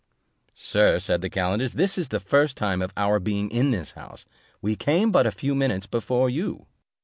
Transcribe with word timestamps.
"Sir," 0.55 0.97
said 0.97 1.21
the 1.21 1.29
calenders, 1.29 1.73
"this 1.75 1.95
is 1.95 2.07
the 2.07 2.19
first 2.19 2.57
time 2.57 2.81
of 2.81 2.91
our 2.97 3.19
being 3.19 3.51
in 3.51 3.69
the 3.69 3.91
house; 3.95 4.25
we 4.59 4.75
came 4.75 5.09
in 5.09 5.11
but 5.11 5.27
a 5.27 5.31
few 5.31 5.53
minutes 5.53 5.85
before 5.85 6.27
you." 6.27 6.65